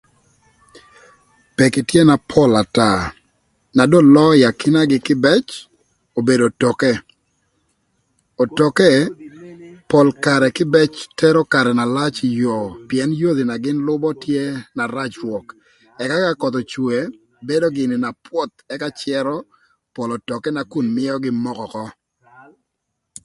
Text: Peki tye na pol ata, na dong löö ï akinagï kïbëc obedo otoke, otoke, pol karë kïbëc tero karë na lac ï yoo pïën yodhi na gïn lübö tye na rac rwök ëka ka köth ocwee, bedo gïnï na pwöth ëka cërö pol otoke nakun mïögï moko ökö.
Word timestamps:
Peki 1.57 1.81
tye 1.89 2.01
na 2.07 2.15
pol 2.31 2.51
ata, 2.61 2.87
na 3.75 3.83
dong 3.91 4.09
löö 4.15 4.31
ï 4.39 4.43
akinagï 4.49 4.97
kïbëc 5.07 5.45
obedo 6.19 6.43
otoke, 6.51 6.91
otoke, 8.43 8.91
pol 9.91 10.07
karë 10.25 10.47
kïbëc 10.57 10.91
tero 11.19 11.41
karë 11.53 11.71
na 11.75 11.85
lac 11.95 12.15
ï 12.27 12.29
yoo 12.41 12.65
pïën 12.87 13.11
yodhi 13.21 13.43
na 13.47 13.55
gïn 13.63 13.79
lübö 13.87 14.09
tye 14.23 14.43
na 14.75 14.83
rac 14.95 15.13
rwök 15.21 15.45
ëka 16.03 16.15
ka 16.25 16.31
köth 16.41 16.59
ocwee, 16.61 17.03
bedo 17.47 17.67
gïnï 17.75 17.95
na 18.03 18.09
pwöth 18.25 18.55
ëka 18.73 18.89
cërö 18.99 19.35
pol 19.95 20.09
otoke 20.15 20.49
nakun 20.53 20.85
mïögï 20.97 21.31
moko 21.43 21.63
ökö. 21.69 21.85